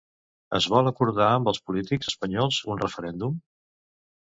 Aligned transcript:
Es 0.59 0.67
vol 0.75 0.89
acordar 0.91 1.27
amb 1.33 1.51
els 1.51 1.61
polítics 1.69 2.11
espanyols 2.13 2.59
un 2.75 2.83
referèndum? 2.87 3.39